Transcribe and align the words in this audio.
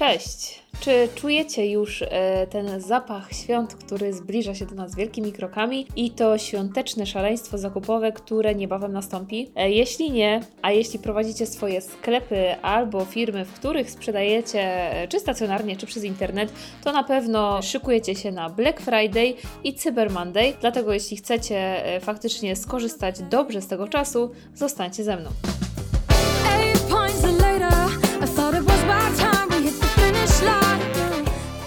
Cześć! 0.00 0.62
Czy 0.80 1.08
czujecie 1.14 1.70
już 1.70 2.02
e, 2.02 2.46
ten 2.46 2.80
zapach 2.80 3.32
świąt, 3.32 3.74
który 3.74 4.12
zbliża 4.12 4.54
się 4.54 4.66
do 4.66 4.74
nas 4.74 4.94
wielkimi 4.94 5.32
krokami 5.32 5.86
i 5.96 6.10
to 6.10 6.38
świąteczne 6.38 7.06
szaleństwo 7.06 7.58
zakupowe, 7.58 8.12
które 8.12 8.54
niebawem 8.54 8.92
nastąpi? 8.92 9.50
E, 9.56 9.70
jeśli 9.70 10.10
nie, 10.10 10.40
a 10.62 10.72
jeśli 10.72 10.98
prowadzicie 10.98 11.46
swoje 11.46 11.80
sklepy 11.80 12.54
albo 12.62 13.04
firmy, 13.04 13.44
w 13.44 13.52
których 13.52 13.90
sprzedajecie 13.90 14.60
e, 14.60 15.08
czy 15.08 15.20
stacjonarnie, 15.20 15.76
czy 15.76 15.86
przez 15.86 16.04
internet, 16.04 16.52
to 16.84 16.92
na 16.92 17.04
pewno 17.04 17.62
szykujecie 17.62 18.14
się 18.14 18.32
na 18.32 18.50
Black 18.50 18.80
Friday 18.80 19.34
i 19.64 19.74
Cyber 19.74 20.10
Monday. 20.10 20.52
Dlatego 20.60 20.92
jeśli 20.92 21.16
chcecie 21.16 21.84
e, 21.84 22.00
faktycznie 22.00 22.56
skorzystać 22.56 23.16
dobrze 23.30 23.60
z 23.60 23.66
tego 23.66 23.88
czasu, 23.88 24.30
zostańcie 24.54 25.04
ze 25.04 25.16
mną. 25.16 25.30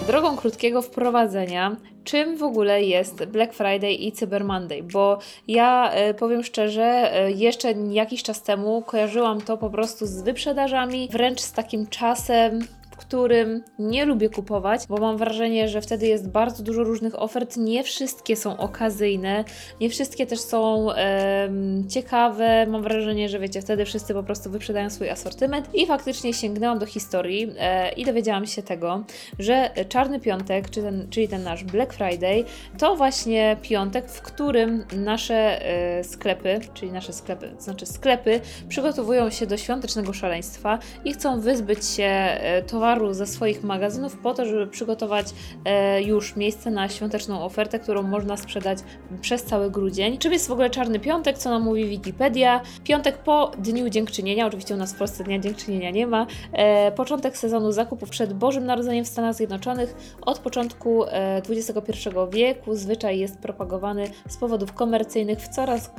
Drogą 0.06 0.36
krótkiego 0.36 0.82
wprowadzenia, 0.82 1.76
czym 2.04 2.36
w 2.36 2.42
ogóle 2.42 2.82
jest 2.82 3.24
Black 3.24 3.54
Friday 3.54 3.92
i 3.92 4.12
Cyber 4.12 4.44
Monday, 4.44 4.82
bo 4.82 5.18
ja 5.48 5.90
e, 5.90 6.14
powiem 6.14 6.42
szczerze, 6.42 6.82
e, 7.14 7.30
jeszcze 7.32 7.72
jakiś 7.72 8.22
czas 8.22 8.42
temu 8.42 8.82
kojarzyłam 8.82 9.40
to 9.40 9.56
po 9.56 9.70
prostu 9.70 10.06
z 10.06 10.22
wyprzedażami, 10.22 11.08
wręcz 11.12 11.40
z 11.40 11.52
takim 11.52 11.86
czasem. 11.86 12.60
W 12.94 12.96
którym 12.96 13.62
nie 13.78 14.04
lubię 14.04 14.28
kupować, 14.28 14.86
bo 14.88 14.96
mam 14.96 15.16
wrażenie, 15.16 15.68
że 15.68 15.80
wtedy 15.80 16.06
jest 16.06 16.28
bardzo 16.28 16.62
dużo 16.62 16.84
różnych 16.84 17.22
ofert. 17.22 17.56
Nie 17.56 17.82
wszystkie 17.82 18.36
są 18.36 18.56
okazyjne, 18.56 19.44
nie 19.80 19.90
wszystkie 19.90 20.26
też 20.26 20.40
są 20.40 20.92
em, 20.92 21.88
ciekawe. 21.88 22.66
Mam 22.66 22.82
wrażenie, 22.82 23.28
że 23.28 23.38
wiecie, 23.38 23.62
wtedy 23.62 23.84
wszyscy 23.84 24.14
po 24.14 24.22
prostu 24.22 24.50
wyprzedają 24.50 24.90
swój 24.90 25.10
asortyment. 25.10 25.74
I 25.74 25.86
faktycznie 25.86 26.34
sięgnęłam 26.34 26.78
do 26.78 26.86
historii 26.86 27.52
e, 27.58 27.92
i 27.92 28.04
dowiedziałam 28.04 28.46
się 28.46 28.62
tego, 28.62 29.04
że 29.38 29.70
Czarny 29.88 30.20
Piątek, 30.20 30.70
czy 30.70 30.82
ten, 30.82 31.06
czyli 31.10 31.28
ten 31.28 31.42
nasz 31.42 31.64
Black 31.64 31.92
Friday, 31.92 32.44
to 32.78 32.96
właśnie 32.96 33.56
piątek, 33.62 34.08
w 34.10 34.22
którym 34.22 34.84
nasze 34.96 35.66
e, 35.66 36.04
sklepy, 36.04 36.60
czyli 36.74 36.92
nasze 36.92 37.12
sklepy, 37.12 37.52
to 37.56 37.62
znaczy 37.62 37.86
sklepy, 37.86 38.40
przygotowują 38.68 39.30
się 39.30 39.46
do 39.46 39.56
świątecznego 39.56 40.12
szaleństwa 40.12 40.78
i 41.04 41.12
chcą 41.12 41.40
wyzbyć 41.40 41.86
się 41.86 42.04
e, 42.04 42.62
towaru 42.84 43.14
ze 43.14 43.26
swoich 43.26 43.64
magazynów 43.64 44.16
po 44.16 44.34
to, 44.34 44.46
żeby 44.46 44.66
przygotować 44.66 45.26
e, 45.64 46.02
już 46.02 46.36
miejsce 46.36 46.70
na 46.70 46.88
świąteczną 46.88 47.42
ofertę, 47.42 47.78
którą 47.78 48.02
można 48.02 48.36
sprzedać 48.36 48.78
przez 49.20 49.42
cały 49.42 49.70
grudzień. 49.70 50.18
Czym 50.18 50.32
jest 50.32 50.48
w 50.48 50.52
ogóle 50.52 50.70
Czarny 50.70 51.00
Piątek, 51.00 51.38
co 51.38 51.50
nam 51.50 51.62
mówi 51.62 51.86
Wikipedia? 51.86 52.60
Piątek 52.84 53.18
po 53.18 53.50
Dniu 53.58 53.88
Dziękczynienia, 53.88 54.46
oczywiście 54.46 54.74
u 54.74 54.76
nas 54.76 54.94
w 54.94 54.98
Polsce 54.98 55.24
Dnia 55.24 55.38
Dziękczynienia 55.38 55.90
nie 55.90 56.06
ma, 56.06 56.26
e, 56.52 56.92
początek 56.92 57.36
sezonu 57.36 57.72
zakupów 57.72 58.10
przed 58.10 58.32
Bożym 58.32 58.66
Narodzeniem 58.66 59.04
w 59.04 59.08
Stanach 59.08 59.34
Zjednoczonych. 59.34 60.16
Od 60.22 60.38
początku 60.38 61.04
e, 61.04 61.42
XXI 61.48 62.08
wieku 62.32 62.74
zwyczaj 62.74 63.18
jest 63.18 63.38
propagowany 63.38 64.10
z 64.28 64.36
powodów 64.36 64.72
komercyjnych 64.72 65.38
w 65.38 65.48
coraz 65.48 65.90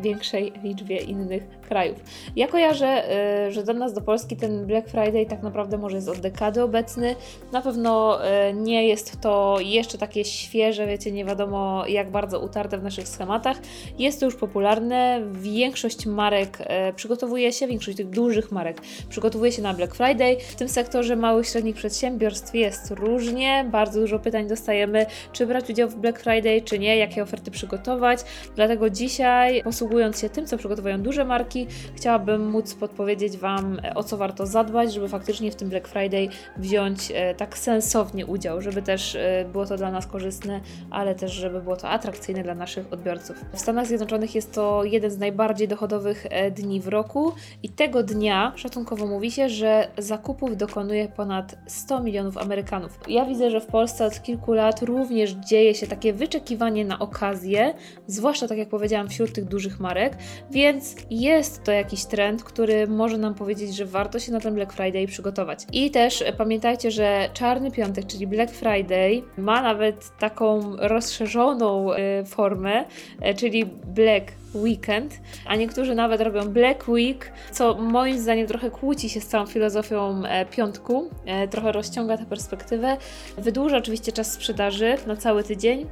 większej 0.00 0.52
liczbie 0.62 0.96
innych 0.96 1.48
krajów. 1.66 1.98
Ja 2.36 2.48
kojarzę, 2.48 3.02
y, 3.48 3.52
że 3.52 3.62
do 3.62 3.72
nas, 3.72 3.92
do 3.92 4.00
Polski, 4.00 4.36
ten 4.36 4.66
Black 4.66 4.88
Friday 4.88 5.26
tak 5.26 5.42
naprawdę 5.42 5.78
może 5.78 5.96
jest 5.96 6.08
od 6.08 6.18
dekady 6.18 6.62
obecny. 6.62 7.16
Na 7.52 7.62
pewno 7.62 8.18
y, 8.24 8.52
nie 8.54 8.88
jest 8.88 9.20
to 9.20 9.56
jeszcze 9.60 9.98
takie 9.98 10.24
świeże, 10.24 10.86
wiecie, 10.86 11.12
nie 11.12 11.24
wiadomo 11.24 11.86
jak 11.86 12.10
bardzo 12.10 12.40
utarte 12.40 12.78
w 12.78 12.82
naszych 12.82 13.08
schematach. 13.08 13.56
Jest 13.98 14.20
to 14.20 14.26
już 14.26 14.36
popularne. 14.36 15.22
Większość 15.32 16.06
marek 16.06 16.60
y, 16.60 16.92
przygotowuje 16.92 17.52
się, 17.52 17.66
większość 17.66 17.96
tych 17.96 18.10
dużych 18.10 18.52
marek 18.52 18.80
przygotowuje 19.08 19.52
się 19.52 19.62
na 19.62 19.74
Black 19.74 19.94
Friday. 19.94 20.36
W 20.40 20.56
tym 20.56 20.68
sektorze 20.68 21.16
małych, 21.16 21.46
średnich 21.46 21.76
przedsiębiorstw 21.76 22.54
jest 22.54 22.90
różnie. 22.90 23.68
Bardzo 23.70 24.00
dużo 24.00 24.18
pytań 24.18 24.48
dostajemy, 24.48 25.06
czy 25.32 25.46
brać 25.46 25.70
udział 25.70 25.88
w 25.88 25.96
Black 25.96 26.20
Friday, 26.20 26.62
czy 26.62 26.78
nie, 26.78 26.96
jakie 26.96 27.22
oferty 27.22 27.50
przygotować. 27.50 28.20
Dlatego 28.56 28.90
dzisiaj, 28.90 29.62
posługując 29.62 30.20
się 30.20 30.28
tym, 30.28 30.46
co 30.46 30.58
przygotowują 30.58 31.02
duże 31.02 31.24
marki, 31.24 31.55
chciałabym 31.94 32.50
móc 32.50 32.74
podpowiedzieć 32.74 33.36
Wam, 33.36 33.78
e, 33.84 33.94
o 33.94 34.04
co 34.04 34.16
warto 34.16 34.46
zadbać, 34.46 34.94
żeby 34.94 35.08
faktycznie 35.08 35.50
w 35.50 35.56
tym 35.56 35.68
Black 35.68 35.88
Friday 35.88 36.28
wziąć 36.56 37.12
e, 37.14 37.34
tak 37.34 37.58
sensownie 37.58 38.26
udział, 38.26 38.60
żeby 38.60 38.82
też 38.82 39.14
e, 39.14 39.44
było 39.52 39.66
to 39.66 39.76
dla 39.76 39.90
nas 39.90 40.06
korzystne, 40.06 40.60
ale 40.90 41.14
też 41.14 41.32
żeby 41.32 41.60
było 41.60 41.76
to 41.76 41.88
atrakcyjne 41.88 42.42
dla 42.42 42.54
naszych 42.54 42.92
odbiorców. 42.92 43.36
W 43.52 43.58
Stanach 43.58 43.86
Zjednoczonych 43.86 44.34
jest 44.34 44.52
to 44.52 44.84
jeden 44.84 45.10
z 45.10 45.18
najbardziej 45.18 45.68
dochodowych 45.68 46.26
dni 46.50 46.80
w 46.80 46.88
roku 46.88 47.32
i 47.62 47.68
tego 47.68 48.02
dnia 48.02 48.52
szacunkowo 48.56 49.06
mówi 49.06 49.30
się, 49.30 49.48
że 49.48 49.88
zakupów 49.98 50.56
dokonuje 50.56 51.08
ponad 51.08 51.58
100 51.66 52.00
milionów 52.00 52.38
Amerykanów. 52.38 52.98
Ja 53.08 53.24
widzę, 53.24 53.50
że 53.50 53.60
w 53.60 53.66
Polsce 53.66 54.06
od 54.06 54.22
kilku 54.22 54.52
lat 54.52 54.82
również 54.82 55.30
dzieje 55.30 55.74
się 55.74 55.86
takie 55.86 56.12
wyczekiwanie 56.12 56.84
na 56.84 56.98
okazję, 56.98 57.74
zwłaszcza 58.06 58.48
tak 58.48 58.58
jak 58.58 58.68
powiedziałam, 58.68 59.08
wśród 59.08 59.32
tych 59.32 59.44
dużych 59.44 59.80
marek, 59.80 60.16
więc 60.50 60.96
jest 61.10 61.45
to 61.50 61.72
jakiś 61.72 62.04
trend, 62.04 62.44
który 62.44 62.86
może 62.86 63.18
nam 63.18 63.34
powiedzieć, 63.34 63.76
że 63.76 63.86
warto 63.86 64.18
się 64.18 64.32
na 64.32 64.40
ten 64.40 64.54
Black 64.54 64.72
Friday 64.72 65.06
przygotować. 65.06 65.66
I 65.72 65.90
też 65.90 66.24
pamiętajcie, 66.38 66.90
że 66.90 67.28
Czarny 67.32 67.70
Piątek, 67.70 68.06
czyli 68.06 68.26
Black 68.26 68.52
Friday, 68.52 69.22
ma 69.38 69.62
nawet 69.62 70.18
taką 70.18 70.76
rozszerzoną 70.76 71.92
e, 71.92 72.24
formę, 72.24 72.84
e, 73.20 73.34
czyli 73.34 73.66
Black 73.86 74.32
Weekend, 74.54 75.20
a 75.46 75.56
niektórzy 75.56 75.94
nawet 75.94 76.20
robią 76.20 76.48
Black 76.48 76.88
Week, 76.88 77.32
co 77.52 77.74
moim 77.74 78.18
zdaniem 78.18 78.46
trochę 78.46 78.70
kłóci 78.70 79.08
się 79.08 79.20
z 79.20 79.26
całą 79.26 79.46
filozofią 79.46 80.22
e, 80.24 80.46
piątku, 80.46 81.10
trochę 81.50 81.72
rozciąga 81.72 82.18
tę 82.18 82.26
perspektywę, 82.26 82.96
wydłuża 83.38 83.76
oczywiście 83.76 84.12
czas 84.12 84.32
sprzedaży 84.32 84.96
na 85.06 85.16
cały 85.16 85.44
tydzień, 85.44 85.86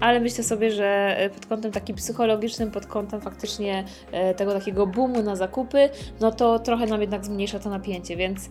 ale 0.00 0.20
myślę 0.20 0.44
sobie, 0.44 0.70
że 0.70 1.16
e, 1.18 1.30
pod 1.30 1.46
kątem 1.46 1.72
takim 1.72 1.96
psychologicznym, 1.96 2.70
pod 2.70 2.86
kątem 2.86 3.20
faktycznie 3.20 3.84
e, 4.12 4.34
tego 4.34 4.52
takiego 4.52 4.86
boomu 4.86 5.22
na 5.22 5.36
zakupy, 5.36 5.88
no 6.20 6.32
to 6.32 6.58
trochę 6.58 6.86
nam 6.86 7.00
jednak 7.00 7.24
zmniejsza 7.24 7.58
to 7.58 7.70
napięcie, 7.70 8.16
więc 8.16 8.48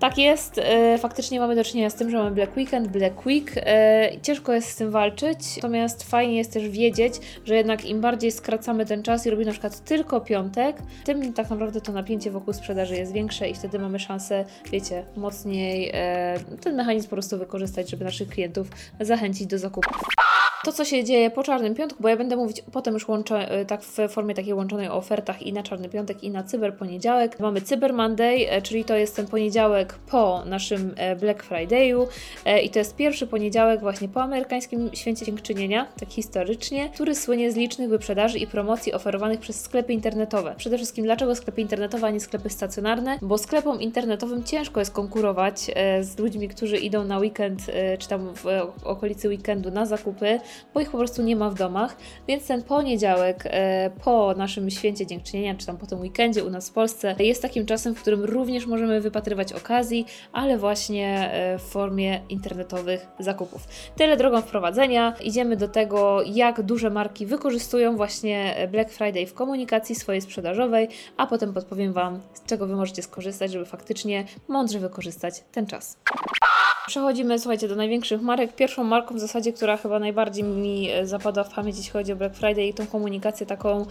tak 0.00 0.18
jest, 0.18 0.58
e, 0.58 0.98
faktycznie 0.98 1.40
mamy 1.40 1.54
do 1.54 1.64
czynienia 1.64 1.90
z 1.90 1.94
tym, 1.94 2.10
że 2.10 2.16
mamy 2.16 2.30
Black 2.30 2.56
Weekend, 2.56 2.88
Black 2.88 3.26
Week. 3.26 3.52
Ciężko 4.22 4.52
jest 4.52 4.68
z 4.68 4.76
tym 4.76 4.90
walczyć, 4.90 5.56
natomiast 5.56 6.10
fajnie 6.10 6.36
jest 6.36 6.52
też 6.52 6.68
wiedzieć, 6.68 7.14
że 7.44 7.56
jednak 7.56 7.84
im 7.84 8.00
bardziej 8.00 8.32
skracamy 8.32 8.86
ten 8.86 9.02
czas 9.02 9.26
i 9.26 9.30
robimy 9.30 9.46
na 9.46 9.52
przykład 9.52 9.84
tylko 9.84 10.20
piątek, 10.20 10.76
tym 11.04 11.32
tak 11.32 11.50
naprawdę 11.50 11.80
to 11.80 11.92
napięcie 11.92 12.30
wokół 12.30 12.54
sprzedaży 12.54 12.96
jest 12.96 13.12
większe 13.12 13.48
i 13.48 13.54
wtedy 13.54 13.78
mamy 13.78 13.98
szansę, 13.98 14.44
wiecie, 14.72 15.04
mocniej 15.16 15.92
ten 16.60 16.76
mechanizm 16.76 17.08
po 17.08 17.16
prostu 17.16 17.38
wykorzystać, 17.38 17.90
żeby 17.90 18.04
naszych 18.04 18.28
klientów 18.28 18.68
zachęcić 19.00 19.46
do 19.46 19.58
zakupu 19.58 19.90
to, 20.64 20.72
co 20.72 20.84
się 20.84 21.04
dzieje 21.04 21.30
po 21.30 21.42
Czarnym 21.42 21.74
Piątku, 21.74 22.02
bo 22.02 22.08
ja 22.08 22.16
będę 22.16 22.36
mówić 22.36 22.62
potem 22.72 22.94
już 22.94 23.08
łączę, 23.08 23.60
y, 23.60 23.66
tak 23.66 23.82
w 23.82 23.98
formie 24.08 24.34
takiej 24.34 24.54
łączonej 24.54 24.88
o 24.88 24.94
ofertach 24.94 25.42
i 25.42 25.52
na 25.52 25.62
Czarny 25.62 25.88
Piątek, 25.88 26.24
i 26.24 26.30
na 26.30 26.42
Cyber 26.42 26.76
Poniedziałek. 26.76 27.40
Mamy 27.40 27.60
Cyber 27.60 27.92
Monday, 27.92 28.50
e, 28.50 28.62
czyli 28.62 28.84
to 28.84 28.94
jest 28.94 29.16
ten 29.16 29.26
poniedziałek 29.26 29.94
po 29.94 30.42
naszym 30.46 30.94
e, 30.96 31.16
Black 31.16 31.50
Friday'u 31.50 32.06
i 32.62 32.70
to 32.70 32.78
jest 32.78 32.96
pierwszy 32.96 33.26
poniedziałek 33.26 33.80
właśnie 33.80 34.08
po 34.08 34.22
amerykańskim 34.22 34.90
Święcie 34.92 35.26
Dziękczynienia, 35.26 35.86
tak 36.00 36.08
historycznie, 36.08 36.88
który 36.88 37.14
słynie 37.14 37.52
z 37.52 37.56
licznych 37.56 37.88
wyprzedaży 37.88 38.38
i 38.38 38.46
promocji 38.46 38.92
oferowanych 38.92 39.40
przez 39.40 39.60
sklepy 39.60 39.92
internetowe. 39.92 40.54
Przede 40.56 40.76
wszystkim 40.76 41.04
dlaczego 41.04 41.34
sklepy 41.34 41.60
internetowe, 41.60 42.06
a 42.06 42.10
nie 42.10 42.20
sklepy 42.20 42.50
stacjonarne? 42.50 43.18
Bo 43.22 43.38
sklepom 43.38 43.80
internetowym 43.80 44.44
ciężko 44.44 44.80
jest 44.80 44.92
konkurować 44.92 45.70
z 46.00 46.18
ludźmi, 46.18 46.48
którzy 46.48 46.76
idą 46.76 47.04
na 47.04 47.18
weekend, 47.18 47.62
czy 47.98 48.08
tam 48.08 48.34
w 48.34 48.46
okolicy 48.84 49.28
weekendu 49.28 49.70
na 49.70 49.86
zakupy, 49.86 50.40
bo 50.74 50.80
ich 50.80 50.90
po 50.90 50.98
prostu 50.98 51.22
nie 51.22 51.36
ma 51.36 51.50
w 51.50 51.54
domach, 51.54 51.96
więc 52.28 52.46
ten 52.46 52.62
poniedziałek 52.62 53.44
e, 53.46 53.90
po 54.04 54.34
naszym 54.36 54.70
święcie 54.70 55.06
dziękczynienia, 55.06 55.54
czy 55.54 55.66
tam 55.66 55.76
po 55.76 55.86
tym 55.86 56.00
weekendzie 56.00 56.44
u 56.44 56.50
nas 56.50 56.70
w 56.70 56.72
Polsce 56.72 57.14
jest 57.18 57.42
takim 57.42 57.66
czasem, 57.66 57.94
w 57.94 58.00
którym 58.00 58.24
również 58.24 58.66
możemy 58.66 59.00
wypatrywać 59.00 59.52
okazji, 59.52 60.06
ale 60.32 60.58
właśnie 60.58 61.30
e, 61.32 61.58
w 61.58 61.62
formie 61.62 62.20
internetowych 62.28 63.06
zakupów. 63.18 63.68
Tyle 63.96 64.16
drogą 64.16 64.40
wprowadzenia. 64.40 65.14
Idziemy 65.22 65.56
do 65.56 65.68
tego, 65.68 66.22
jak 66.26 66.62
duże 66.62 66.90
marki 66.90 67.26
wykorzystują 67.26 67.96
właśnie 67.96 68.68
Black 68.70 68.90
Friday 68.90 69.26
w 69.26 69.34
komunikacji 69.34 69.94
swojej 69.94 70.20
sprzedażowej, 70.20 70.88
a 71.16 71.26
potem 71.26 71.52
podpowiem 71.52 71.92
Wam, 71.92 72.20
z 72.34 72.44
czego 72.44 72.66
Wy 72.66 72.76
możecie 72.76 73.02
skorzystać, 73.02 73.52
żeby 73.52 73.64
faktycznie 73.64 74.24
mądrze 74.48 74.78
wykorzystać 74.78 75.44
ten 75.52 75.66
czas. 75.66 75.96
Przechodzimy, 76.86 77.38
słuchajcie, 77.38 77.68
do 77.68 77.76
największych 77.76 78.22
marek. 78.22 78.54
Pierwszą 78.54 78.84
marką 78.84 79.14
w 79.14 79.20
zasadzie, 79.20 79.52
która 79.52 79.76
chyba 79.76 79.98
najbardziej 79.98 80.44
mi 80.44 80.90
e, 80.90 81.06
zapadła 81.06 81.44
w 81.44 81.54
pamięć, 81.54 81.76
jeśli 81.76 81.92
chodzi 81.92 82.12
o 82.12 82.16
Black 82.16 82.36
Friday 82.36 82.66
i 82.66 82.74
tą 82.74 82.86
komunikację 82.86 83.46
taką, 83.46 83.86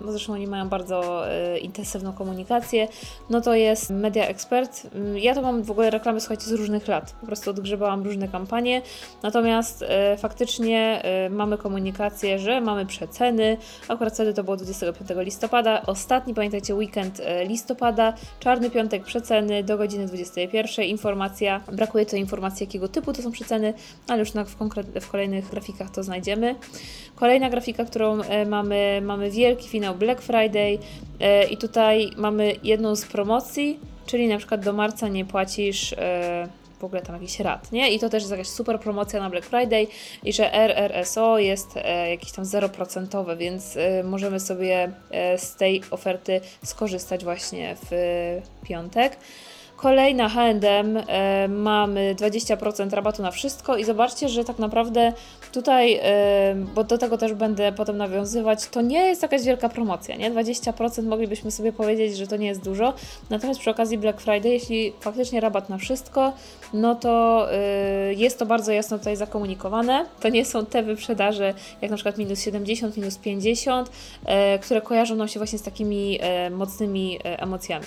bo 0.00 0.12
zresztą 0.12 0.32
oni 0.32 0.46
mają 0.46 0.68
bardzo 0.68 1.28
e, 1.30 1.58
intensywną 1.58 2.12
komunikację, 2.12 2.88
no 3.30 3.40
to 3.40 3.54
jest 3.54 3.90
Media 3.90 4.26
Expert. 4.26 4.82
Mm, 4.94 5.18
ja 5.18 5.34
to 5.34 5.42
mam 5.42 5.62
w 5.62 5.70
ogóle 5.70 5.90
reklamy, 5.90 6.20
słuchajcie, 6.20 6.44
z 6.44 6.52
różnych 6.52 6.88
lat. 6.88 7.12
Po 7.20 7.26
prostu 7.26 7.50
odgrzebałam 7.50 8.02
różne 8.02 8.28
kampanie, 8.28 8.82
natomiast 9.22 9.84
e, 9.88 10.16
faktycznie 10.16 11.02
mamy 11.30 11.58
komunikację, 11.58 12.38
że 12.38 12.60
mamy 12.60 12.86
przeceny. 12.86 13.56
Akurat 13.88 14.14
wtedy 14.14 14.34
to 14.34 14.44
było 14.44 14.56
25 14.56 15.10
listopada. 15.16 15.82
Ostatni, 15.82 16.34
pamiętajcie, 16.34 16.74
weekend 16.74 17.22
listopada, 17.46 18.12
czarny 18.40 18.70
piątek 18.70 19.04
przeceny 19.04 19.64
do 19.64 19.78
godziny 19.78 20.06
21. 20.06 20.84
Informacja 20.84 21.60
Brakuje 21.76 22.06
to 22.06 22.16
informacji, 22.16 22.64
jakiego 22.64 22.88
typu 22.88 23.12
to 23.12 23.22
są 23.22 23.32
przeceny, 23.32 23.74
ale 24.08 24.18
już 24.18 24.30
w, 24.30 25.00
w 25.00 25.10
kolejnych 25.10 25.50
grafikach 25.50 25.90
to 25.90 26.02
znajdziemy. 26.02 26.54
Kolejna 27.14 27.50
grafika, 27.50 27.84
którą 27.84 28.22
e, 28.22 28.46
mamy, 28.46 29.00
mamy 29.04 29.30
wielki 29.30 29.68
finał 29.68 29.94
Black 29.94 30.22
Friday 30.22 30.78
e, 31.20 31.44
i 31.44 31.56
tutaj 31.56 32.10
mamy 32.16 32.56
jedną 32.62 32.96
z 32.96 33.04
promocji, 33.04 33.80
czyli 34.06 34.28
na 34.28 34.38
przykład 34.38 34.64
do 34.64 34.72
marca 34.72 35.08
nie 35.08 35.24
płacisz 35.24 35.92
e, 35.92 36.48
w 36.78 36.84
ogóle 36.84 37.02
tam 37.02 37.14
jakiś 37.14 37.40
rat, 37.40 37.72
nie? 37.72 37.92
I 37.92 37.98
to 37.98 38.08
też 38.08 38.22
jest 38.22 38.30
jakaś 38.30 38.48
super 38.48 38.80
promocja 38.80 39.20
na 39.20 39.30
Black 39.30 39.46
Friday 39.46 39.86
i 40.24 40.32
że 40.32 40.54
RRSO 40.54 41.38
jest 41.38 41.68
jakieś 42.10 42.32
tam 42.32 42.44
0%, 42.44 43.36
więc 43.36 43.78
możemy 44.04 44.40
sobie 44.40 44.92
z 45.36 45.56
tej 45.56 45.82
oferty 45.90 46.40
skorzystać 46.64 47.24
właśnie 47.24 47.76
w 47.90 47.90
piątek. 48.68 49.16
Kolejna 49.76 50.28
H&M 50.28 50.96
e, 50.96 51.48
mamy 51.48 52.14
20% 52.18 52.90
rabatu 52.90 53.22
na 53.22 53.30
wszystko 53.30 53.76
i 53.76 53.84
zobaczcie, 53.84 54.28
że 54.28 54.44
tak 54.44 54.58
naprawdę 54.58 55.12
tutaj, 55.52 56.00
e, 56.02 56.54
bo 56.74 56.84
do 56.84 56.98
tego 56.98 57.18
też 57.18 57.34
będę 57.34 57.72
potem 57.72 57.96
nawiązywać, 57.96 58.68
to 58.68 58.82
nie 58.82 58.98
jest 58.98 59.22
jakaś 59.22 59.42
wielka 59.42 59.68
promocja, 59.68 60.16
nie? 60.16 60.30
20% 60.30 61.02
moglibyśmy 61.02 61.50
sobie 61.50 61.72
powiedzieć, 61.72 62.16
że 62.16 62.26
to 62.26 62.36
nie 62.36 62.46
jest 62.46 62.64
dużo, 62.64 62.94
natomiast 63.30 63.60
przy 63.60 63.70
okazji 63.70 63.98
Black 63.98 64.20
Friday, 64.20 64.52
jeśli 64.52 64.92
faktycznie 65.00 65.40
rabat 65.40 65.68
na 65.68 65.78
wszystko, 65.78 66.32
no 66.74 66.94
to 66.94 67.46
e, 67.52 68.14
jest 68.14 68.38
to 68.38 68.46
bardzo 68.46 68.72
jasno 68.72 68.98
tutaj 68.98 69.16
zakomunikowane. 69.16 70.06
To 70.20 70.28
nie 70.28 70.44
są 70.44 70.66
te 70.66 70.82
wyprzedaże, 70.82 71.54
jak 71.82 71.90
na 71.90 71.96
przykład 71.96 72.18
minus 72.18 72.40
70, 72.40 72.96
minus 72.96 73.18
50, 73.18 73.90
e, 74.24 74.58
które 74.58 74.80
kojarzą 74.80 75.16
nam 75.16 75.28
się 75.28 75.40
właśnie 75.40 75.58
z 75.58 75.62
takimi 75.62 76.18
e, 76.20 76.50
mocnymi 76.50 77.18
e, 77.24 77.40
emocjami. 77.40 77.86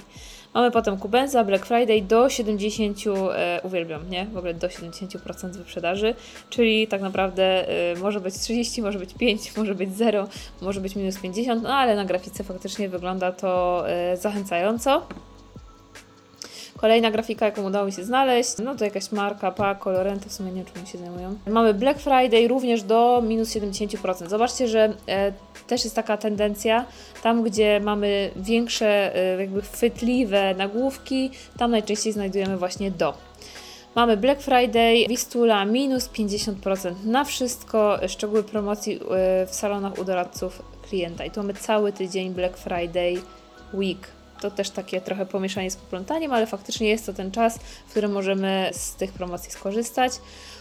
Mamy 0.53 0.71
potem 0.71 0.97
Kubenza, 0.97 1.44
Black 1.44 1.65
Friday 1.65 1.79
do 2.02 2.30
70, 2.30 2.98
e, 3.08 3.62
uwielbiam, 3.64 4.10
nie? 4.10 4.26
W 4.26 4.38
ogóle 4.38 4.54
do 4.54 4.68
70% 4.68 5.52
wyprzedaży, 5.52 6.16
czyli 6.50 6.88
tak 6.88 7.02
naprawdę 7.02 7.70
e, 7.70 7.96
może 7.96 8.22
być 8.22 8.36
30, 8.40 8.81
może 8.81 9.00
być 9.00 9.14
5, 9.14 9.58
może 9.58 9.76
być 9.76 9.96
0, 9.96 10.28
może 10.62 10.81
być 10.81 10.96
minus 10.96 11.20
50, 11.20 11.64
no 11.64 11.74
ale 11.74 11.96
na 11.96 12.06
grafice 12.06 12.44
faktycznie 12.44 12.90
wygląda 12.90 13.31
to 13.31 13.84
e, 13.90 14.18
zachęcająco. 14.18 15.08
Kolejna 16.81 17.12
grafika, 17.12 17.46
jaką 17.46 17.64
udało 17.64 17.86
mi 17.86 17.92
się 17.92 18.04
znaleźć, 18.04 18.58
no 18.64 18.76
to 18.76 18.86
jakaś 18.86 19.12
marka, 19.12 19.52
pa, 19.52 19.76
Colorento, 19.76 20.30
w 20.30 20.34
sumie 20.34 20.52
nie 20.52 20.64
wiem, 20.64 20.74
czym 20.74 20.86
się 20.86 20.98
zajmują. 20.98 21.38
Mamy 21.48 21.74
Black 21.74 22.00
Friday 22.00 22.48
również 22.48 22.84
do 22.84 23.24
minus 23.28 23.56
70%. 23.56 24.28
Zobaczcie, 24.28 24.68
że 24.68 24.94
e, 25.08 25.34
też 25.68 25.84
jest 25.84 25.96
taka 25.96 26.18
tendencja, 26.18 26.86
tam 27.24 27.44
gdzie 27.44 27.80
mamy 27.80 28.31
większe, 28.36 29.16
e, 29.16 29.42
jakby 29.42 29.62
chwytliwe 29.62 30.56
nagłówki, 30.56 31.31
tam 31.58 31.72
najczęściej 31.72 32.14
znajdujemy 32.14 32.58
właśnie 32.58 32.92
do. 32.92 33.14
Mamy 33.96 34.18
Black 34.18 34.42
Friday, 34.42 35.06
Wistula 35.08 35.66
minus 35.66 36.10
50% 36.10 36.94
na 37.06 37.24
wszystko, 37.24 38.00
szczegóły 38.08 38.44
promocji 38.44 38.96
e, 38.96 39.48
w 39.48 39.56
salonach 39.56 39.98
u 39.98 40.04
doradców 40.04 40.62
klienta. 40.90 41.26
I 41.26 41.31
tu 41.31 41.40
mamy 41.40 41.54
cały 41.54 41.94
tydzień 41.94 42.30
Black 42.30 42.58
Friday 42.58 43.18
Week 43.74 44.19
to 44.41 44.51
też 44.51 44.69
takie 44.69 45.01
trochę 45.01 45.25
pomieszanie 45.25 45.71
z 45.71 45.75
poplątaniem, 45.75 46.33
ale 46.33 46.47
faktycznie 46.47 46.89
jest 46.89 47.06
to 47.06 47.13
ten 47.13 47.31
czas, 47.31 47.59
w 47.88 47.89
którym 47.89 48.12
możemy 48.12 48.69
z 48.74 48.95
tych 48.95 49.13
promocji 49.13 49.51
skorzystać. 49.51 50.13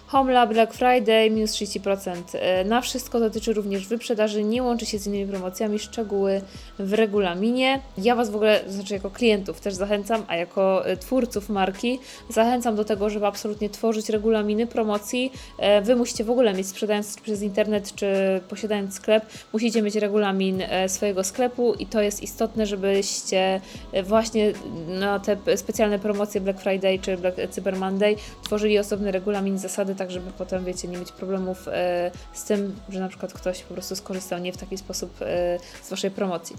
Homla 0.08 0.46
Black 0.46 0.74
Friday 0.74 1.30
minus 1.30 1.52
30%. 1.52 2.14
E, 2.32 2.64
na 2.64 2.80
wszystko 2.80 3.20
dotyczy 3.20 3.52
również 3.52 3.86
wyprzedaży, 3.86 4.44
nie 4.44 4.62
łączy 4.62 4.86
się 4.86 4.98
z 4.98 5.06
innymi 5.06 5.26
promocjami, 5.26 5.78
szczegóły 5.78 6.40
w 6.78 6.92
regulaminie. 6.92 7.80
Ja 7.98 8.14
Was 8.16 8.30
w 8.30 8.36
ogóle, 8.36 8.60
znaczy 8.68 8.94
jako 8.94 9.10
klientów 9.10 9.60
też 9.60 9.74
zachęcam, 9.74 10.22
a 10.28 10.36
jako 10.36 10.86
e, 10.86 10.96
twórców 10.96 11.48
marki 11.48 11.98
zachęcam 12.28 12.76
do 12.76 12.84
tego, 12.84 13.10
żeby 13.10 13.26
absolutnie 13.26 13.70
tworzyć 13.70 14.08
regulaminy 14.08 14.66
promocji. 14.66 15.32
E, 15.58 15.82
wy 15.82 15.96
musicie 15.96 16.24
w 16.24 16.30
ogóle 16.30 16.54
mieć, 16.54 16.66
sprzedając 16.66 17.20
przez 17.20 17.42
internet 17.42 17.94
czy 17.94 18.06
posiadając 18.48 18.94
sklep, 18.94 19.26
musicie 19.52 19.82
mieć 19.82 19.94
regulamin 19.94 20.62
swojego 20.86 21.24
sklepu 21.24 21.74
i 21.74 21.86
to 21.86 22.02
jest 22.02 22.22
istotne, 22.22 22.66
żebyście 22.66 23.60
właśnie 24.04 24.52
na 24.88 25.20
te 25.20 25.56
specjalne 25.56 25.98
promocje 25.98 26.40
Black 26.40 26.60
Friday 26.60 26.98
czy 26.98 27.16
Black 27.16 27.36
Cyber 27.50 27.76
Monday 27.76 28.16
tworzyli 28.42 28.78
osobny 28.78 29.12
regulamin 29.12 29.58
zasady 29.58 29.94
tak 29.98 30.10
żeby 30.10 30.30
potem, 30.38 30.64
wiecie, 30.64 30.88
nie 30.88 30.98
mieć 30.98 31.12
problemów 31.12 31.68
e, 31.68 32.10
z 32.32 32.44
tym, 32.44 32.76
że 32.88 33.00
na 33.00 33.08
przykład 33.08 33.32
ktoś 33.32 33.62
po 33.62 33.74
prostu 33.74 33.96
skorzystał 33.96 34.38
nie 34.38 34.52
w 34.52 34.56
taki 34.56 34.78
sposób 34.78 35.22
e, 35.22 35.58
z 35.82 35.90
Waszej 35.90 36.10
promocji. 36.10 36.56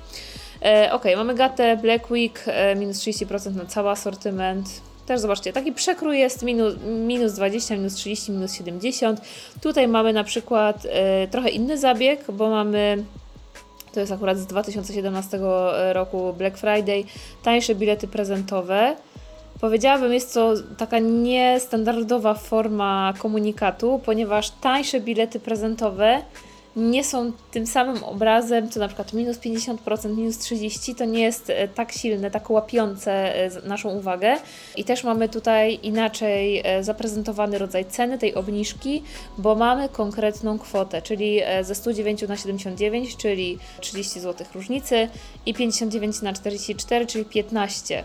E, 0.61 0.89
ok, 0.91 1.03
mamy 1.17 1.35
gatę 1.35 1.77
Black 1.77 2.11
Week, 2.11 2.45
minus 2.75 2.97
30% 2.97 3.55
na 3.55 3.65
cały 3.65 3.89
asortyment. 3.89 4.69
Też 5.05 5.19
zobaczcie, 5.19 5.53
taki 5.53 5.71
przekrój 5.71 6.19
jest 6.19 6.43
minus, 6.43 6.73
minus 7.07 7.33
20, 7.33 7.75
minus 7.75 7.93
30, 7.93 8.31
minus 8.31 8.53
70. 8.53 9.21
Tutaj 9.61 9.87
mamy 9.87 10.13
na 10.13 10.23
przykład 10.23 10.87
trochę 11.31 11.49
inny 11.49 11.77
zabieg, 11.77 12.31
bo 12.31 12.49
mamy 12.49 13.03
to 13.93 13.99
jest 13.99 14.11
akurat 14.11 14.37
z 14.37 14.45
2017 14.45 15.39
roku 15.93 16.33
Black 16.33 16.57
Friday, 16.57 17.03
tańsze 17.43 17.75
bilety 17.75 18.07
prezentowe. 18.07 18.95
Powiedziałabym, 19.61 20.13
jest 20.13 20.33
to 20.33 20.53
taka 20.77 20.99
niestandardowa 20.99 22.33
forma 22.33 23.13
komunikatu, 23.19 24.01
ponieważ 24.05 24.49
tańsze 24.49 24.99
bilety 24.99 25.39
prezentowe 25.39 26.21
nie 26.75 27.03
są 27.03 27.31
tym 27.51 27.67
samym 27.67 28.03
obrazem, 28.03 28.69
co 28.69 28.79
na 28.79 28.87
przykład 28.87 29.13
minus 29.13 29.37
50%, 29.37 30.17
minus 30.17 30.37
30%, 30.37 30.95
to 30.95 31.05
nie 31.05 31.21
jest 31.21 31.49
e, 31.49 31.67
tak 31.67 31.91
silne, 31.91 32.31
tak 32.31 32.49
łapiące 32.49 33.35
e, 33.35 33.49
naszą 33.67 33.89
uwagę. 33.89 34.37
I 34.75 34.83
też 34.83 35.03
mamy 35.03 35.29
tutaj 35.29 35.79
inaczej 35.83 36.61
e, 36.65 36.83
zaprezentowany 36.83 37.57
rodzaj 37.57 37.85
ceny 37.85 38.17
tej 38.17 38.35
obniżki, 38.35 39.03
bo 39.37 39.55
mamy 39.55 39.89
konkretną 39.89 40.59
kwotę, 40.59 41.01
czyli 41.01 41.41
ze 41.61 41.75
109 41.75 42.21
na 42.21 42.37
79, 42.37 43.17
czyli 43.17 43.57
30 43.81 44.19
zł 44.19 44.47
różnicy 44.55 45.09
i 45.45 45.53
59 45.53 46.21
na 46.21 46.33
44, 46.33 47.05
czyli 47.07 47.25
15 47.25 48.03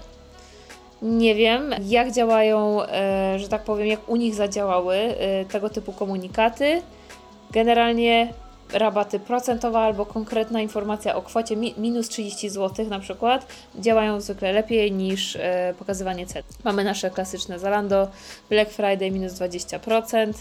nie 1.04 1.34
wiem, 1.34 1.74
jak 1.86 2.12
działają, 2.12 2.82
e, 2.82 3.38
że 3.38 3.48
tak 3.48 3.62
powiem, 3.64 3.86
jak 3.86 4.08
u 4.08 4.16
nich 4.16 4.34
zadziałały 4.34 4.96
e, 4.96 5.44
tego 5.44 5.70
typu 5.70 5.92
komunikaty. 5.92 6.82
Generalnie 7.50 8.32
rabaty 8.72 9.18
procentowe 9.20 9.78
albo 9.78 10.06
konkretna 10.06 10.60
informacja 10.60 11.16
o 11.16 11.22
kwocie 11.22 11.56
minus 11.56 12.08
30 12.08 12.50
zł 12.50 12.86
na 12.88 13.00
przykład 13.00 13.46
działają 13.78 14.20
zwykle 14.20 14.52
lepiej 14.52 14.92
niż 14.92 15.36
e, 15.36 15.74
pokazywanie 15.78 16.26
cen. 16.26 16.42
Mamy 16.64 16.84
nasze 16.84 17.10
klasyczne 17.10 17.58
Zalando 17.58 18.08
Black 18.50 18.70
Friday 18.70 19.10
minus 19.10 19.32
20%. 19.32 20.32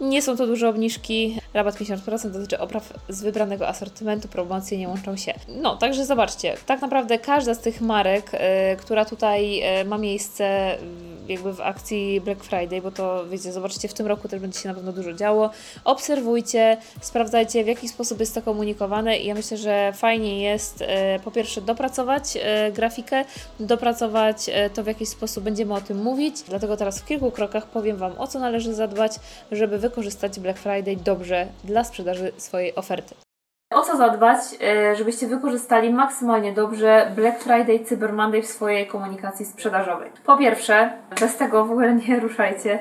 Nie 0.00 0.22
są 0.22 0.36
to 0.36 0.46
duże 0.46 0.68
obniżki. 0.68 1.38
Rabat 1.54 1.76
50% 1.76 2.30
dotyczy 2.30 2.58
opraw 2.58 2.92
z 3.08 3.22
wybranego 3.22 3.68
asortymentu, 3.68 4.28
promocje 4.28 4.78
nie 4.78 4.88
łączą 4.88 5.16
się. 5.16 5.34
No, 5.48 5.76
także 5.76 6.06
zobaczcie, 6.06 6.56
tak 6.66 6.80
naprawdę 6.80 7.18
każda 7.18 7.54
z 7.54 7.58
tych 7.58 7.80
marek, 7.80 8.34
y, 8.34 8.38
która 8.76 9.04
tutaj 9.04 9.62
y, 9.80 9.84
ma 9.84 9.98
miejsce 9.98 10.76
jakby 11.28 11.52
w 11.52 11.60
akcji 11.60 12.20
Black 12.20 12.44
Friday, 12.44 12.82
bo 12.82 12.90
to 12.90 13.26
wiecie, 13.26 13.52
zobaczcie, 13.52 13.88
w 13.88 13.94
tym 13.94 14.06
roku 14.06 14.28
też 14.28 14.40
będzie 14.40 14.60
się 14.60 14.68
na 14.68 14.74
pewno 14.74 14.92
dużo 14.92 15.12
działo. 15.12 15.50
Obserwujcie, 15.84 16.76
sprawdzajcie 17.00 17.64
w 17.64 17.66
jaki 17.66 17.88
sposób 17.88 18.20
jest 18.20 18.34
to 18.34 18.42
komunikowane 18.42 19.18
i 19.18 19.26
ja 19.26 19.34
myślę, 19.34 19.56
że 19.56 19.92
fajnie 19.94 20.42
jest 20.42 20.82
e, 20.82 21.18
po 21.24 21.30
pierwsze 21.30 21.60
dopracować 21.60 22.22
e, 22.42 22.72
grafikę, 22.72 23.24
dopracować 23.60 24.36
e, 24.48 24.70
to 24.70 24.82
w 24.82 24.86
jakiś 24.86 25.08
sposób 25.08 25.44
będziemy 25.44 25.74
o 25.74 25.80
tym 25.80 26.02
mówić. 26.02 26.42
Dlatego 26.42 26.76
teraz 26.76 27.00
w 27.00 27.04
kilku 27.04 27.30
krokach 27.30 27.66
powiem 27.66 27.96
Wam 27.96 28.12
o 28.18 28.26
co 28.26 28.38
należy 28.38 28.74
zadbać, 28.74 29.12
żeby 29.52 29.78
wykorzystać 29.78 30.40
Black 30.40 30.58
Friday 30.58 30.96
dobrze 30.96 31.39
dla 31.64 31.84
sprzedaży 31.84 32.32
swojej 32.36 32.74
oferty. 32.74 33.14
O 33.74 33.82
co 33.82 33.96
zadbać, 33.96 34.38
żebyście 34.94 35.26
wykorzystali 35.26 35.92
maksymalnie 35.92 36.52
dobrze 36.52 37.12
Black 37.16 37.42
Friday, 37.42 37.84
Cyber 37.84 38.12
Monday 38.12 38.42
w 38.42 38.46
swojej 38.46 38.86
komunikacji 38.86 39.46
sprzedażowej? 39.46 40.10
Po 40.26 40.36
pierwsze, 40.36 40.92
bez 41.20 41.36
tego 41.36 41.64
w 41.64 41.70
ogóle 41.70 41.94
nie 41.94 42.20
ruszajcie. 42.20 42.78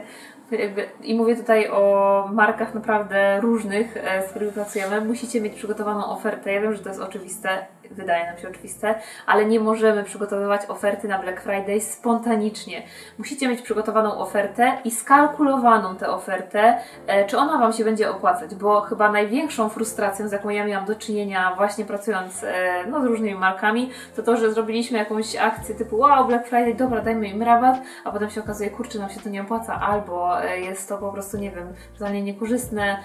I 1.04 1.16
mówię 1.16 1.36
tutaj 1.36 1.70
o 1.70 2.26
markach 2.34 2.74
naprawdę 2.74 3.40
różnych, 3.42 3.98
e, 3.98 4.28
z 4.28 4.30
którymi 4.30 4.52
pracujemy. 4.52 5.02
Musicie 5.02 5.42
mieć 5.42 5.54
przygotowaną 5.54 6.06
ofertę. 6.06 6.54
Ja 6.54 6.62
wiem, 6.62 6.74
że 6.74 6.80
to 6.80 6.90
jest 6.90 7.02
oczywiste. 7.02 7.50
Wydaje 7.92 8.26
nam 8.26 8.38
się 8.38 8.50
oczywiste, 8.50 8.96
ale 9.26 9.46
nie 9.46 9.60
możemy 9.60 10.04
przygotowywać 10.04 10.62
oferty 10.68 11.08
na 11.08 11.20
Black 11.20 11.42
Friday 11.42 11.82
spontanicznie. 11.82 12.84
Musicie 13.18 13.48
mieć 13.48 13.62
przygotowaną 13.62 14.18
ofertę 14.18 14.78
i 14.86 14.92
skalkulowaną 14.92 15.96
tę 15.96 16.10
ofertę, 16.10 16.78
e, 17.08 17.26
czy 17.26 17.38
ona 17.38 17.58
Wam 17.58 17.74
się 17.74 17.84
będzie 17.84 18.10
opłacać, 18.10 18.56
bo 18.56 18.82
chyba 18.82 19.12
największą 19.12 19.70
frustracją, 19.70 20.28
z 20.28 20.32
jaką 20.32 20.50
ja 20.50 20.66
miałam 20.66 20.86
do 20.86 20.96
czynienia 20.96 21.54
właśnie 21.56 21.86
pracując 21.86 22.44
e, 22.44 22.84
no, 22.88 23.02
z 23.02 23.06
różnymi 23.06 23.36
markami, 23.36 23.90
to 24.16 24.24
to, 24.24 24.38
że 24.38 24.54
zrobiliśmy 24.54 24.98
jakąś 24.98 25.36
akcję 25.36 25.76
typu 25.76 25.98
wow, 25.98 26.28
Black 26.28 26.48
Friday, 26.48 26.74
dobra, 26.74 27.02
dajmy 27.02 27.28
im 27.28 27.44
rabat, 27.44 27.82
a 28.06 28.12
potem 28.12 28.30
się 28.30 28.42
okazuje, 28.42 28.70
kurczę, 28.70 29.00
nam 29.00 29.10
się 29.10 29.20
to 29.20 29.30
nie 29.30 29.42
opłaca, 29.42 29.82
albo 29.82 30.44
e, 30.44 30.60
jest 30.60 30.90
to 30.90 30.98
po 30.98 31.12
prostu, 31.12 31.38
nie 31.38 31.52
wiem, 31.52 31.74
totalnie 31.94 32.22
niekorzystne, 32.22 32.98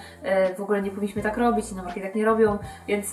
w 0.57 0.61
ogóle 0.61 0.83
nie 0.83 0.91
powinniśmy 0.91 1.23
tak 1.23 1.37
robić, 1.37 1.73
inne 1.73 1.83
marki 1.83 2.00
tak 2.00 2.14
nie 2.14 2.25
robią, 2.25 2.59
więc 2.88 3.07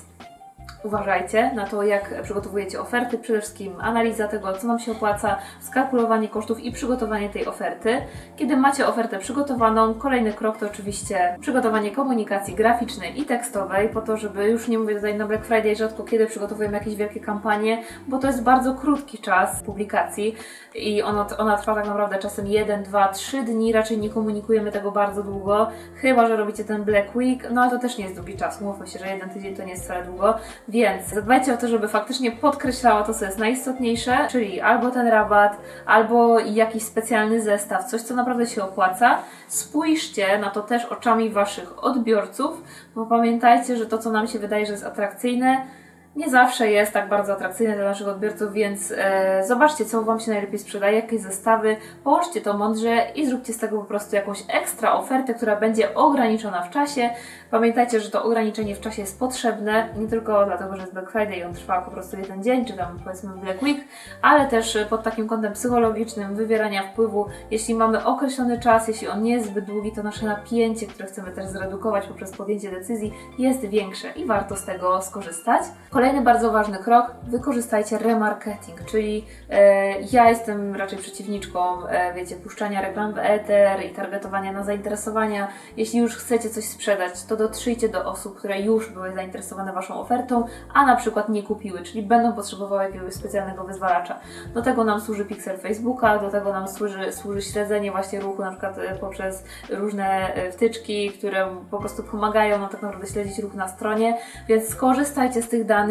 uważajcie 0.84 1.52
na 1.56 1.66
to, 1.66 1.84
jak 1.84 2.22
przygotowujecie 2.24 2.82
oferty. 2.82 3.18
Przede 3.18 3.42
wszystkim 3.42 3.74
analiza 3.82 4.28
tego, 4.28 4.54
co 4.54 4.68
nam 4.68 4.80
się 4.80 4.92
opłaca, 4.92 5.38
skalkulowanie 5.60 6.28
kosztów 6.28 6.60
i 6.60 6.72
przygotowanie 6.72 7.30
tej 7.30 7.46
oferty. 7.46 8.02
Kiedy 8.36 8.58
macie 8.58 8.88
ofertę 8.88 9.20
przygotowaną, 9.20 9.94
kolejny 9.94 10.34
krok 10.34 10.58
to 10.58 10.66
oczywiście 10.66 11.36
przygotowanie 11.42 11.92
komunikacji 11.92 12.56
graficznej 12.56 13.20
i 13.20 13.26
tekstowej, 13.26 13.90
po 13.90 14.02
to, 14.02 14.18
żeby 14.18 14.50
już 14.50 14.68
nie 14.68 14.80
mówię 14.80 14.96
tutaj 14.96 15.18
na 15.18 15.28
Black 15.28 15.46
Friday 15.46 15.76
rzadko 15.76 16.04
kiedy 16.04 16.28
przygotowujemy 16.28 16.78
jakieś 16.78 16.96
wielkie 16.96 17.20
kampanie, 17.20 17.84
bo 18.08 18.20
to 18.20 18.28
jest 18.28 18.44
bardzo 18.44 18.76
krótki 18.76 19.18
czas 19.18 19.64
publikacji 19.64 20.36
i 20.76 21.02
ona, 21.02 21.28
ona 21.38 21.58
trwa 21.58 21.76
tak 21.76 21.88
naprawdę 21.88 22.18
czasem 22.18 22.48
1, 22.48 22.84
2, 22.84 23.08
3 23.08 23.44
dni, 23.44 23.74
raczej 23.74 23.98
nie 23.98 24.10
komunikujemy 24.10 24.72
tego 24.72 24.92
bardzo 24.92 25.24
długo, 25.24 25.68
chyba 25.96 26.28
że 26.28 26.36
robicie 26.36 26.64
ten 26.64 26.84
Black 26.84 27.16
Week, 27.16 27.48
no 27.52 27.62
ale 27.62 27.72
to 27.72 27.80
też 27.80 27.98
nie 27.98 28.04
jest 28.04 28.16
długi 28.16 28.38
czas, 28.38 28.62
mówmy 28.62 28.88
się, 28.88 29.00
że 29.00 29.08
jeden 29.08 29.30
tydzień 29.30 29.56
to 29.56 29.64
nie 29.64 29.72
jest 29.72 29.84
wcale 29.84 30.06
długo, 30.06 30.36
więc 30.72 31.08
zadbajcie 31.08 31.54
o 31.54 31.58
to, 31.58 31.68
żeby 31.68 31.88
faktycznie 31.88 32.32
podkreślała 32.32 33.04
to, 33.04 33.14
co 33.14 33.26
jest 33.26 33.38
najistotniejsze, 33.38 34.28
czyli 34.30 34.62
albo 34.62 34.92
ten 34.92 35.08
rabat, 35.08 35.58
albo 35.86 36.40
jakiś 36.40 36.84
specjalny 36.84 37.42
zestaw, 37.42 37.86
coś, 37.86 38.02
co 38.02 38.16
naprawdę 38.16 38.48
się 38.48 38.64
opłaca. 38.64 39.20
Spójrzcie 39.48 40.38
na 40.38 40.50
to 40.50 40.62
też 40.62 40.86
oczami 40.86 41.30
Waszych 41.30 41.84
odbiorców, 41.84 42.64
bo 42.96 43.06
pamiętajcie, 43.06 43.78
że 43.78 43.86
to, 43.86 43.98
co 43.98 44.12
nam 44.12 44.28
się 44.28 44.40
wydaje, 44.40 44.66
że 44.66 44.72
jest 44.72 44.86
atrakcyjne, 44.86 45.66
nie 46.16 46.30
zawsze 46.30 46.72
jest 46.72 46.94
tak 46.94 47.10
bardzo 47.10 47.34
atrakcyjne 47.34 47.76
dla 47.76 47.86
naszych 47.86 48.08
odbiorców, 48.08 48.54
więc 48.54 48.94
e, 48.98 49.44
zobaczcie, 49.48 49.86
co 49.86 50.04
Wam 50.04 50.20
się 50.20 50.32
najlepiej 50.32 50.60
sprzedaje, 50.60 50.96
jakie 50.96 51.20
zestawy, 51.20 51.78
połączcie 52.04 52.42
to 52.42 52.58
mądrze 52.58 53.12
i 53.16 53.26
zróbcie 53.26 53.54
z 53.54 53.58
tego 53.58 53.78
po 53.78 53.86
prostu 53.86 54.16
jakąś 54.16 54.44
ekstra 54.48 54.94
ofertę, 54.94 55.34
która 55.34 55.56
będzie 55.56 55.96
ograniczona 55.96 56.62
w 56.62 56.70
czasie. 56.70 57.10
Pamiętajcie, 57.52 58.00
że 58.00 58.12
to 58.12 58.24
ograniczenie 58.24 58.76
w 58.76 58.80
czasie 58.80 59.02
jest 59.02 59.20
potrzebne, 59.20 59.90
nie 59.98 60.08
tylko 60.08 60.46
dlatego, 60.46 60.76
że 60.76 60.82
jest 60.82 60.94
Black 60.94 61.12
Friday 61.12 61.36
i 61.36 61.44
on 61.44 61.54
trwa 61.54 61.82
po 61.82 61.92
prostu 61.92 62.18
jeden 62.18 62.44
dzień, 62.44 62.66
czy 62.66 62.74
tam 62.74 63.00
powiedzmy 63.04 63.30
Black 63.38 63.62
Week, 63.62 63.78
ale 64.22 64.48
też 64.48 64.78
pod 64.90 65.04
takim 65.04 65.28
kątem 65.28 65.54
psychologicznym, 65.54 66.36
wywierania 66.36 66.84
wpływu. 66.84 67.26
Jeśli 67.52 67.76
mamy 67.76 68.06
określony 68.06 68.60
czas, 68.60 68.88
jeśli 68.88 69.08
on 69.08 69.24
nie 69.24 69.32
jest 69.32 69.48
zbyt 69.48 69.66
długi, 69.66 69.92
to 69.92 70.04
nasze 70.04 70.26
napięcie, 70.26 70.88
które 70.88 71.08
chcemy 71.08 71.32
też 71.32 71.46
zredukować 71.46 72.08
poprzez 72.08 72.32
podjęcie 72.32 72.72
decyzji, 72.72 73.14
jest 73.38 73.66
większe 73.66 74.12
i 74.12 74.26
warto 74.26 74.56
z 74.56 74.66
tego 74.66 75.02
skorzystać. 75.02 75.62
Kolejny 76.02 76.22
bardzo 76.22 76.52
ważny 76.52 76.78
krok, 76.78 77.12
wykorzystajcie 77.24 77.98
remarketing, 77.98 78.86
czyli 78.86 79.26
e, 79.50 80.02
ja 80.02 80.30
jestem 80.30 80.76
raczej 80.76 81.00
przeciwniczką, 81.00 81.88
e, 81.88 82.14
wiecie, 82.14 82.36
puszczania 82.36 82.82
reklam 82.82 83.14
w 83.14 83.18
eter 83.18 83.86
i 83.86 83.90
targetowania 83.90 84.52
na 84.52 84.64
zainteresowania. 84.64 85.48
Jeśli 85.78 86.00
już 86.00 86.16
chcecie 86.16 86.50
coś 86.50 86.64
sprzedać, 86.64 87.24
to 87.24 87.38
dotrzyjcie 87.38 87.90
do 87.90 88.06
osób, 88.06 88.38
które 88.38 88.62
już 88.62 88.90
były 88.90 89.14
zainteresowane 89.14 89.74
Waszą 89.74 90.00
ofertą, 90.02 90.46
a 90.74 90.86
na 90.86 90.96
przykład 90.96 91.30
nie 91.30 91.44
kupiły, 91.44 91.82
czyli 91.82 92.04
będą 92.04 92.34
potrzebowały 92.34 92.84
jakiegoś 92.84 93.14
specjalnego 93.14 93.64
wyzwalacza. 93.64 94.20
Do 94.54 94.62
tego 94.62 94.84
nam 94.84 95.02
służy 95.02 95.26
pixel 95.26 95.58
Facebooka, 95.58 96.20
do 96.20 96.30
tego 96.30 96.54
nam 96.54 96.68
służy, 96.68 97.14
służy 97.14 97.42
śledzenie 97.42 97.92
właśnie 97.92 98.20
ruchu, 98.20 98.42
na 98.42 98.52
przykład 98.52 98.78
e, 98.78 98.96
poprzez 98.96 99.44
różne 99.70 100.34
e, 100.34 100.52
wtyczki, 100.52 101.12
które 101.12 101.48
po 101.72 101.80
prostu 101.80 102.04
pomagają 102.04 102.60
nam 102.60 102.70
tak 102.70 102.82
naprawdę 102.82 103.08
śledzić 103.08 103.40
ruch 103.40 103.54
na 103.54 103.68
stronie, 103.68 104.18
więc 104.48 104.70
skorzystajcie 104.70 105.42
z 105.42 105.50
tych 105.50 105.66
danych, 105.66 105.91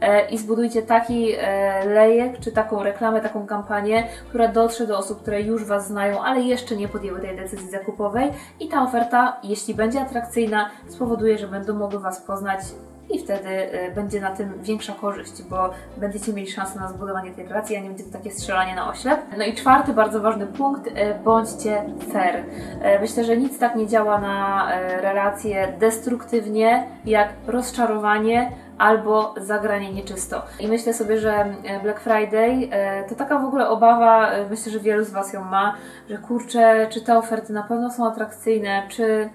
e, 0.00 0.28
i 0.30 0.38
zbudujcie 0.38 0.82
taki 0.82 1.32
e, 1.38 1.84
lejek, 1.84 2.40
czy 2.40 2.52
taką 2.52 2.82
reklamę, 2.82 3.20
taką 3.20 3.46
kampanię, 3.46 4.08
która 4.28 4.48
dotrze 4.48 4.86
do 4.86 4.98
osób, 4.98 5.22
które 5.22 5.42
już 5.42 5.64
Was 5.64 5.88
znają, 5.88 6.22
ale 6.22 6.40
jeszcze 6.40 6.76
nie 6.76 6.88
podjęły 6.88 7.20
tej 7.20 7.36
decyzji 7.36 7.70
zakupowej. 7.70 8.30
I 8.60 8.68
ta 8.68 8.82
oferta, 8.82 9.36
jeśli 9.42 9.74
będzie 9.74 10.00
atrakcyjna, 10.00 10.70
spowoduje, 10.88 11.38
że 11.38 11.48
będą 11.48 11.74
mogły 11.74 12.00
Was 12.00 12.20
poznać 12.20 12.60
i 13.12 13.18
wtedy 13.18 13.48
e, 13.48 13.90
będzie 13.90 14.20
na 14.20 14.30
tym 14.30 14.52
większa 14.62 14.92
korzyść, 14.92 15.42
bo 15.42 15.70
będziecie 15.96 16.32
mieli 16.32 16.50
szansę 16.50 16.80
na 16.80 16.88
zbudowanie 16.88 17.30
tej 17.30 17.46
relacji, 17.46 17.76
a 17.76 17.80
nie 17.80 17.88
będzie 17.88 18.04
to 18.04 18.12
takie 18.12 18.30
strzelanie 18.30 18.74
na 18.74 18.90
oślep. 18.90 19.20
No 19.38 19.44
i 19.44 19.54
czwarty 19.54 19.92
bardzo 19.92 20.20
ważny 20.20 20.46
punkt, 20.46 20.90
bądźcie 21.24 21.84
fair. 22.12 22.44
Myślę, 23.00 23.24
że 23.24 23.36
nic 23.36 23.58
tak 23.58 23.76
nie 23.76 23.86
działa 23.86 24.18
na 24.18 24.68
relacje 25.00 25.72
destruktywnie 25.78 26.86
jak 27.04 27.28
rozczarowanie, 27.46 28.52
albo 28.82 29.34
zagranie 29.36 29.92
nieczysto. 29.92 30.42
I 30.60 30.68
myślę 30.68 30.94
sobie, 30.94 31.18
że 31.18 31.32
e, 31.64 31.80
Black 31.82 32.00
Friday 32.00 32.68
e, 32.70 33.04
to 33.08 33.14
taka 33.14 33.38
w 33.38 33.44
ogóle 33.44 33.68
obawa, 33.68 34.30
e, 34.30 34.50
myślę, 34.50 34.72
że 34.72 34.80
wielu 34.80 35.04
z 35.04 35.10
Was 35.10 35.32
ją 35.32 35.44
ma, 35.44 35.74
że 36.10 36.18
kurczę, 36.18 36.86
czy 36.90 37.00
te 37.00 37.18
oferty 37.18 37.52
na 37.52 37.62
pewno 37.62 37.90
są 37.90 38.06
atrakcyjne, 38.06 38.82
czy 38.88 39.30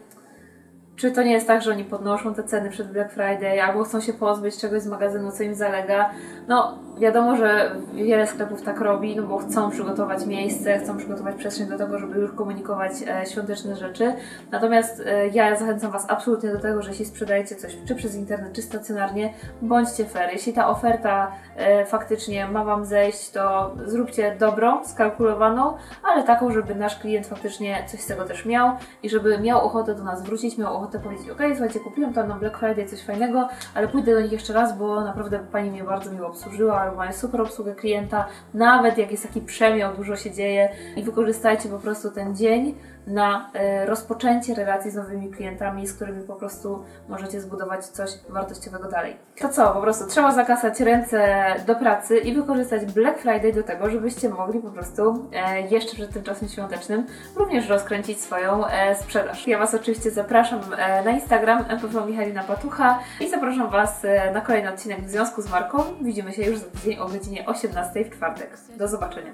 czy 0.97 1.11
to 1.11 1.23
nie 1.23 1.31
jest 1.31 1.47
tak, 1.47 1.61
że 1.61 1.71
oni 1.71 1.83
podnoszą 1.83 2.33
te 2.33 2.43
ceny 2.43 2.69
przed 2.69 2.91
Black 2.91 3.13
Friday, 3.13 3.63
albo 3.63 3.83
chcą 3.83 4.01
się 4.01 4.13
pozbyć 4.13 4.57
czegoś 4.57 4.81
z 4.81 4.87
magazynu, 4.87 5.31
co 5.31 5.43
im 5.43 5.55
zalega? 5.55 6.09
No, 6.47 6.79
wiadomo, 6.99 7.35
że 7.35 7.75
wiele 7.93 8.27
sklepów 8.27 8.61
tak 8.61 8.81
robi, 8.81 9.15
no 9.15 9.23
bo 9.23 9.37
chcą 9.37 9.71
przygotować 9.71 10.25
miejsce, 10.25 10.79
chcą 10.79 10.97
przygotować 10.97 11.35
przestrzeń 11.35 11.67
do 11.67 11.77
tego, 11.77 11.99
żeby 11.99 12.19
już 12.19 12.31
komunikować 12.31 12.91
e, 13.07 13.25
świąteczne 13.25 13.75
rzeczy. 13.75 14.13
Natomiast 14.51 15.03
e, 15.05 15.27
ja 15.27 15.55
zachęcam 15.55 15.91
Was 15.91 16.05
absolutnie 16.09 16.51
do 16.51 16.59
tego, 16.59 16.81
że 16.81 16.89
jeśli 16.89 17.05
sprzedajecie 17.05 17.55
coś 17.55 17.77
czy 17.87 17.95
przez 17.95 18.15
internet, 18.15 18.53
czy 18.53 18.61
stacjonarnie, 18.61 19.33
bądźcie 19.61 20.05
fair. 20.05 20.29
Jeśli 20.33 20.53
ta 20.53 20.69
oferta 20.69 21.31
e, 21.55 21.85
faktycznie 21.85 22.47
ma 22.47 22.63
Wam 22.63 22.85
zejść, 22.85 23.31
to 23.31 23.75
zróbcie 23.85 24.35
dobrą, 24.39 24.83
skalkulowaną, 24.85 25.77
ale 26.03 26.23
taką, 26.23 26.51
żeby 26.51 26.75
nasz 26.75 26.99
klient 26.99 27.27
faktycznie 27.27 27.83
coś 27.87 27.99
z 27.99 28.07
tego 28.07 28.25
też 28.25 28.45
miał 28.45 28.71
i 29.03 29.09
żeby 29.09 29.39
miał 29.39 29.65
ochotę 29.65 29.95
do 29.95 30.03
nas 30.03 30.23
wrócić, 30.23 30.57
miał 30.57 30.75
ochotę 30.75 30.99
powiedzieć, 30.99 31.29
ok, 31.29 31.41
słuchajcie, 31.49 31.79
kupiłem 31.79 32.13
tam 32.13 32.27
na 32.27 32.35
Black 32.35 32.57
Friday 32.57 32.85
coś 32.85 33.03
fajnego, 33.03 33.47
ale 33.75 33.87
pójdę 33.87 34.13
do 34.13 34.21
nich 34.21 34.31
jeszcze 34.31 34.53
raz, 34.53 34.77
bo 34.77 35.01
naprawdę 35.01 35.39
Pani 35.51 35.71
mnie 35.71 35.83
bardzo 35.83 36.11
miło 36.11 36.27
obsłużyła, 36.27 36.86
mają 36.95 37.13
super 37.13 37.41
obsługę 37.41 37.75
klienta, 37.75 38.27
nawet 38.53 38.97
jak 38.97 39.11
jest 39.11 39.23
taki 39.23 39.41
przemiał, 39.41 39.95
dużo 39.95 40.15
się 40.15 40.31
dzieje 40.31 40.69
i 40.95 41.03
wykorzystajcie 41.03 41.69
po 41.69 41.79
prostu 41.79 42.11
ten 42.11 42.35
dzień 42.35 42.75
na 43.07 43.51
e, 43.53 43.85
rozpoczęcie 43.85 44.55
relacji 44.55 44.91
z 44.91 44.95
nowymi 44.95 45.29
klientami, 45.29 45.87
z 45.87 45.93
którymi 45.93 46.23
po 46.23 46.35
prostu 46.35 46.83
możecie 47.09 47.41
zbudować 47.41 47.85
coś 47.85 48.09
wartościowego 48.29 48.89
dalej. 48.89 49.15
To 49.41 49.49
co, 49.49 49.73
po 49.73 49.81
prostu 49.81 50.07
trzeba 50.07 50.31
zakasać 50.31 50.79
ręce 50.79 51.45
do 51.67 51.75
pracy 51.75 52.17
i 52.17 52.33
wykorzystać 52.33 52.85
Black 52.85 53.19
Friday 53.19 53.53
do 53.53 53.63
tego, 53.63 53.89
żebyście 53.89 54.29
mogli 54.29 54.59
po 54.59 54.69
prostu 54.69 55.29
e, 55.33 55.61
jeszcze 55.61 55.95
przed 55.95 56.13
tym 56.13 56.23
czasem 56.23 56.49
świątecznym 56.49 57.05
również 57.35 57.69
rozkręcić 57.69 58.21
swoją 58.21 58.67
e, 58.67 58.95
sprzedaż. 58.95 59.47
Ja 59.47 59.59
Was 59.59 59.73
oczywiście 59.73 60.11
zapraszam 60.11 60.59
na 61.05 61.11
Instagram 61.11 61.65
MPV 61.67 62.05
Michalina 62.05 62.43
Patucha 62.43 62.99
i 63.19 63.29
zapraszam 63.29 63.69
Was 63.69 64.01
na 64.33 64.41
kolejny 64.41 64.69
odcinek 64.73 65.01
w 65.01 65.09
związku 65.09 65.41
z 65.41 65.51
marką. 65.51 65.77
Widzimy 66.01 66.33
się 66.33 66.43
już 66.43 66.57
za 66.57 66.65
tydzień 66.65 66.99
o 66.99 67.07
godzinie 67.07 67.45
18 67.45 68.05
w 68.05 68.09
czwartek. 68.09 68.57
Do 68.77 68.87
zobaczenia. 68.87 69.31